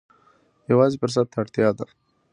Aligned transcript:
یوازې 0.71 0.97
فرصت 1.01 1.25
ته 1.31 1.37
اړتیا 1.41 1.69
ده. 1.77 1.85